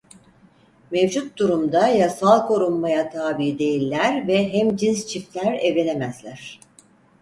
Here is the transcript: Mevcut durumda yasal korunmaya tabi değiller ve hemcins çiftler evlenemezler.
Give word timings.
Mevcut 0.91 1.37
durumda 1.39 1.87
yasal 1.87 2.47
korunmaya 2.47 3.09
tabi 3.09 3.59
değiller 3.59 4.27
ve 4.27 4.53
hemcins 4.53 5.07
çiftler 5.07 5.53
evlenemezler. 5.53 6.59